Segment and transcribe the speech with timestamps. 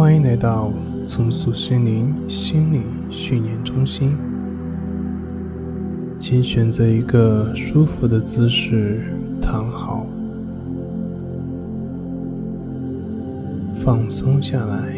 [0.00, 0.72] 欢迎来到
[1.06, 4.16] 重塑心灵心理训练中心。
[6.18, 9.02] 请选择一个舒服的姿势
[9.42, 10.06] 躺好，
[13.84, 14.94] 放松下来，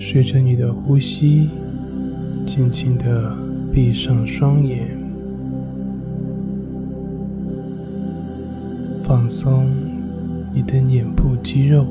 [0.00, 1.50] 随着你的呼吸，
[2.44, 3.32] 轻轻的
[3.72, 4.98] 闭上双眼，
[9.04, 9.68] 放松
[10.56, 11.84] 你的眼部肌肉。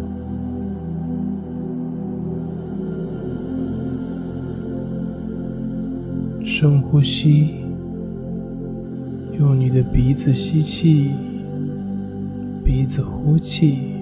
[6.43, 7.57] 深呼吸，
[9.37, 11.11] 用你的鼻子吸气，
[12.63, 13.94] 鼻子呼气，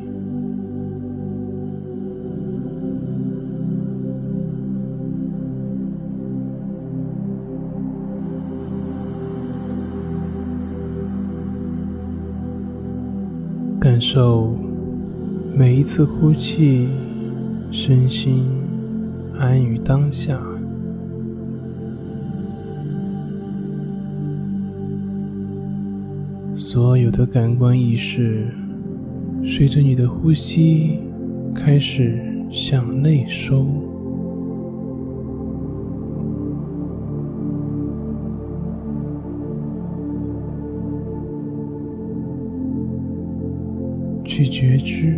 [14.06, 14.54] 手
[15.56, 16.90] 每一次呼气，
[17.72, 18.44] 身心
[19.40, 20.38] 安于当下。
[26.54, 28.50] 所有的感官意识，
[29.46, 31.00] 随着你的呼吸
[31.56, 33.66] 开始向内收，
[44.34, 45.16] 去觉知，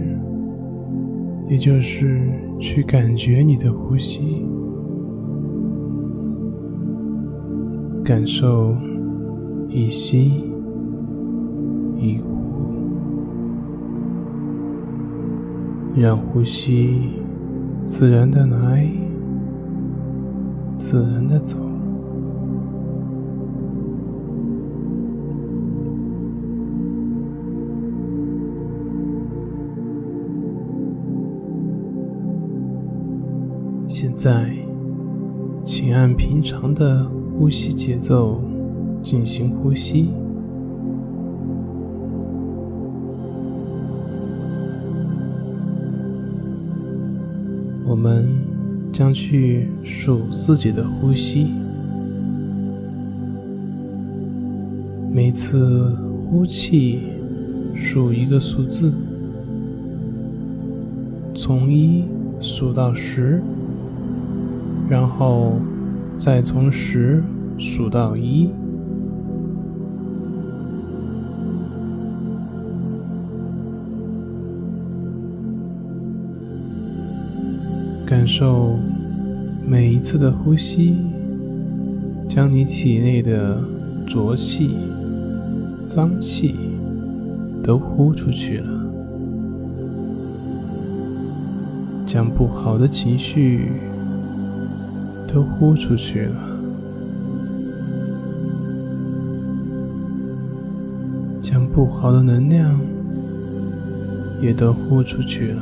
[1.48, 4.46] 也就是去感觉你的呼吸，
[8.04, 8.76] 感受
[9.70, 10.44] 一吸。
[11.98, 12.28] 一呼，
[15.96, 17.14] 让呼吸
[17.88, 18.86] 自然的来，
[20.78, 21.65] 自然的走。
[33.98, 34.54] 现在，
[35.64, 38.42] 请按平常的呼吸节奏
[39.02, 40.10] 进行呼吸。
[47.88, 48.28] 我们
[48.92, 51.48] 将去数自己的呼吸，
[55.10, 55.96] 每次
[56.30, 57.00] 呼气
[57.74, 58.92] 数一个数字，
[61.34, 62.04] 从一
[62.42, 63.42] 数到十，
[64.88, 65.60] 然后
[66.18, 67.24] 再从十
[67.58, 68.50] 数到一。
[78.06, 78.78] 感受
[79.68, 80.96] 每一次的呼吸，
[82.28, 83.58] 将你体内的
[84.06, 84.78] 浊气、
[85.88, 86.56] 脏气
[87.64, 88.70] 都呼出去了，
[92.06, 93.72] 将不好的情绪
[95.36, 96.36] 都呼出去了，
[101.42, 102.80] 将不好的能量
[104.42, 105.62] 也都呼出去了。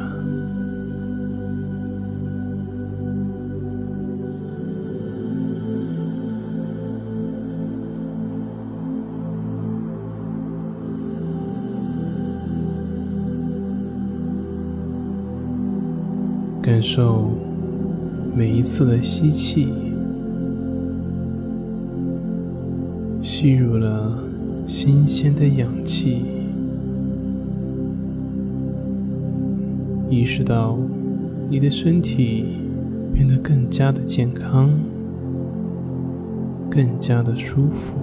[16.61, 17.31] 感受
[18.35, 19.67] 每一次的吸气，
[23.21, 24.17] 吸入了
[24.65, 26.25] 新鲜的氧气，
[30.09, 30.79] 意识到
[31.47, 32.45] 你的身体
[33.13, 34.71] 变得更加的健康，
[36.71, 37.93] 更加的舒服，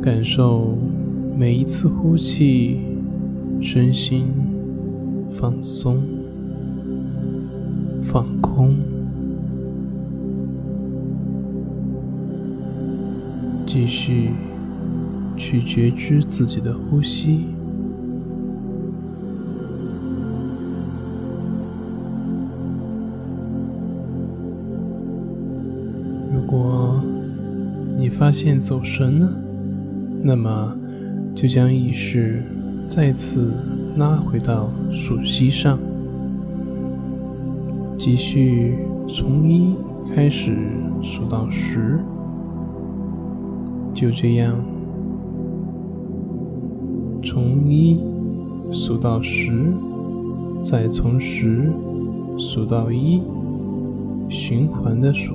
[0.00, 0.78] 感受。
[1.34, 2.78] 每一次呼气，
[3.62, 4.26] 身心
[5.38, 6.02] 放松、
[8.02, 8.74] 放空，
[13.66, 14.30] 继续
[15.36, 17.46] 去觉知自己的呼吸。
[26.34, 27.00] 如果
[27.98, 29.32] 你发现走神了，
[30.22, 30.76] 那么。
[31.34, 32.42] 就将意识
[32.94, 33.50] 再次
[33.96, 35.78] 拉回到数息上，
[37.96, 38.76] 继续
[39.08, 39.74] 从一
[40.14, 40.54] 开始
[41.02, 41.98] 数到十，
[43.94, 44.54] 就这样
[47.24, 47.98] 从一
[48.70, 49.72] 数到十，
[50.62, 51.72] 再从十
[52.36, 53.22] 数到一，
[54.28, 55.32] 循环的数。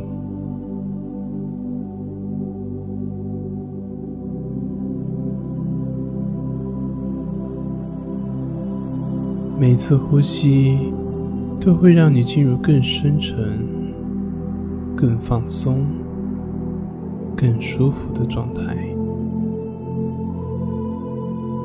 [9.60, 10.78] 每次呼吸
[11.60, 13.68] 都会让你进入更深沉、
[14.96, 15.84] 更放松、
[17.36, 18.78] 更舒服的状态。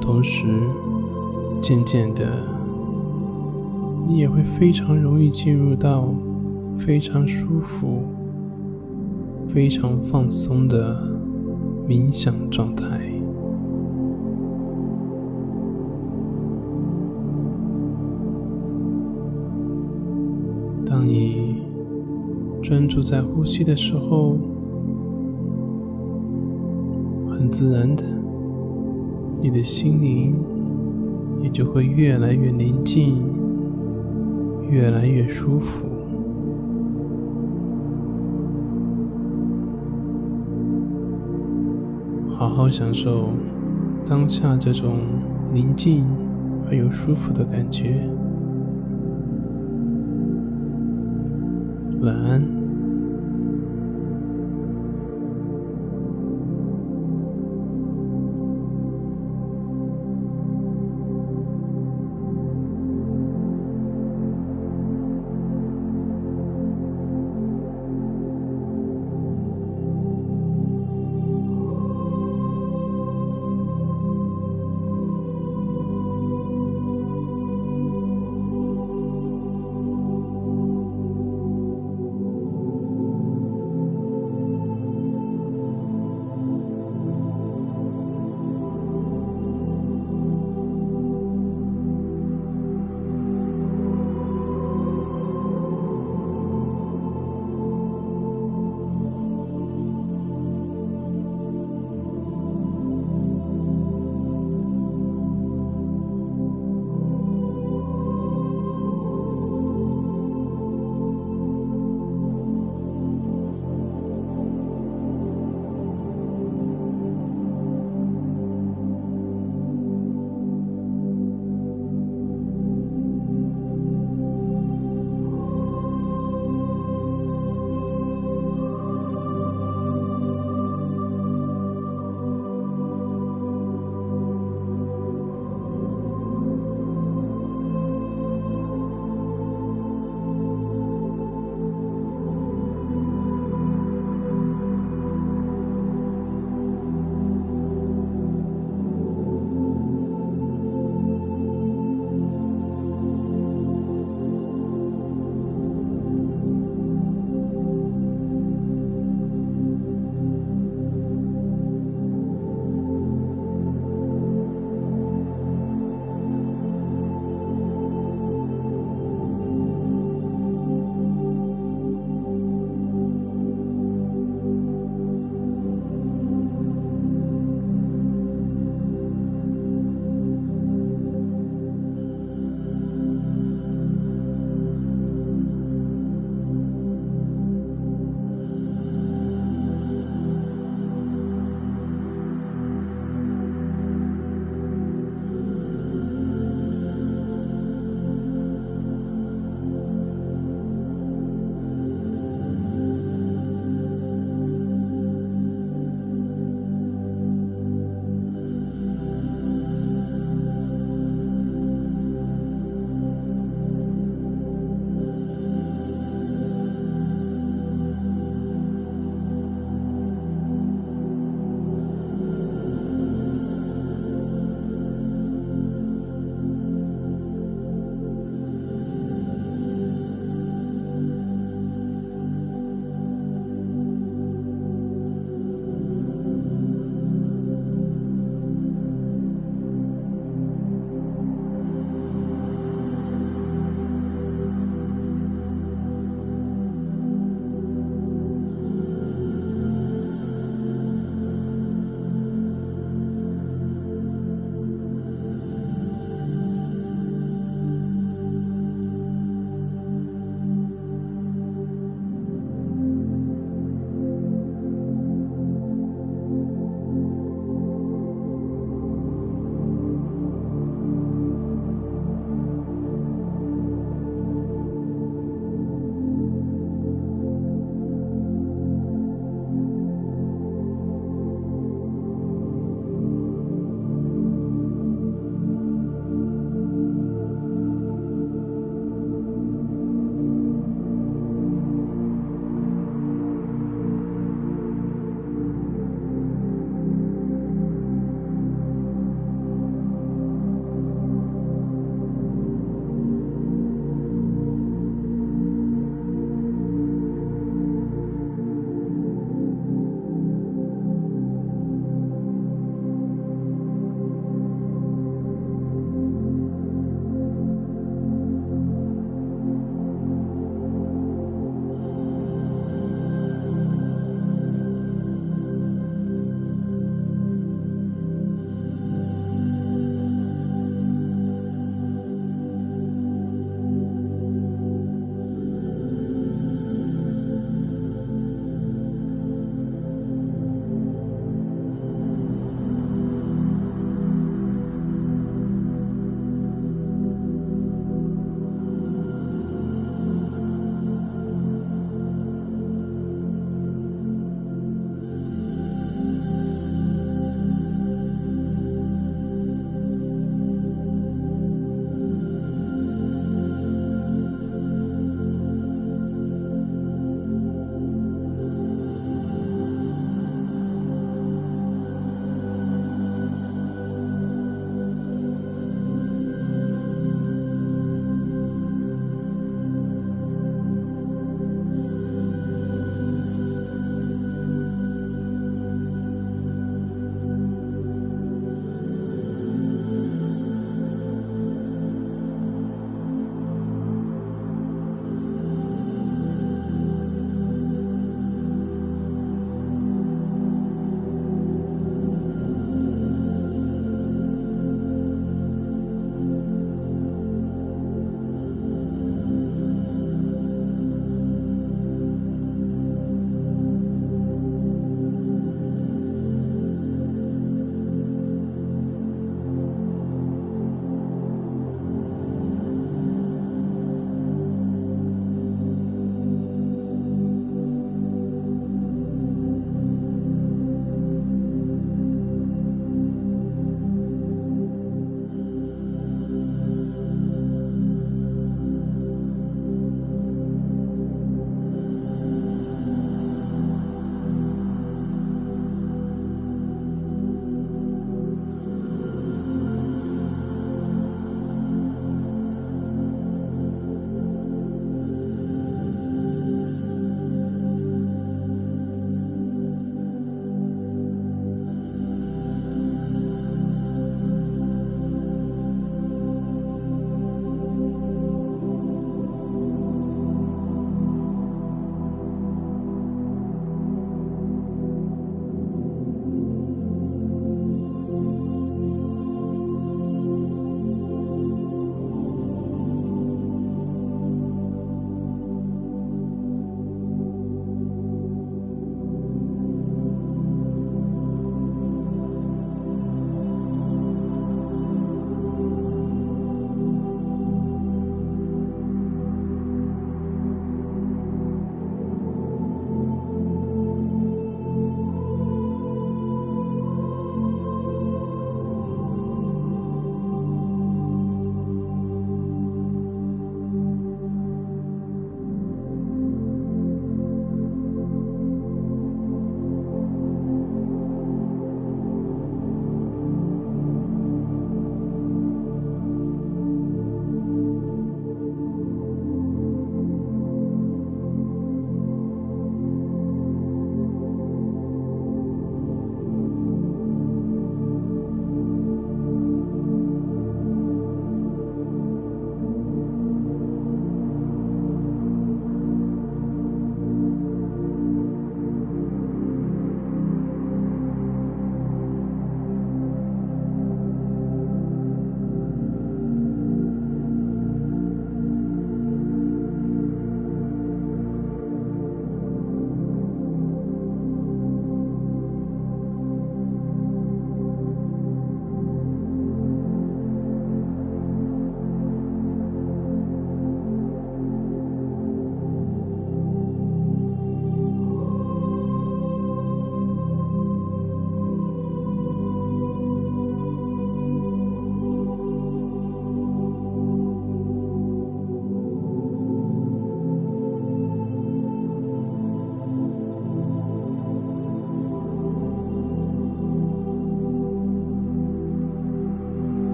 [0.00, 0.44] 同时，
[1.62, 2.26] 渐渐的，
[4.08, 6.12] 你也会非常容易进入到
[6.76, 8.02] 非常舒服、
[9.48, 11.08] 非常放松的
[11.88, 13.15] 冥想状态。
[22.68, 24.36] 专注在呼吸的时候，
[27.30, 28.02] 很自然的。
[29.40, 30.34] 你的心灵
[31.40, 33.22] 也就会越来越宁静，
[34.68, 35.86] 越来越舒服。
[42.36, 43.28] 好好享受
[44.04, 44.96] 当下这种
[45.54, 46.04] 宁静
[46.68, 48.15] 而又舒服的感觉。
[52.06, 52.65] 晚安。